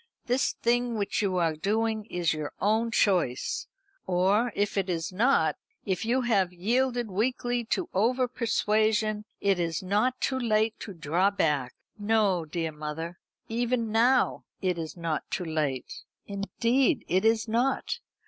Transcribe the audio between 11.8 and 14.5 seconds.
No, dear mother, even now